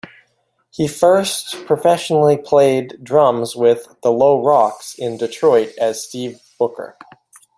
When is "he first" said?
0.71-1.67